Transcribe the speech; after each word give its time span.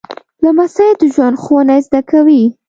لمسی 0.43 0.89
د 0.99 1.01
ژوند 1.13 1.35
ښوونه 1.43 1.75
زده 1.85 2.01
کوي. 2.09 2.43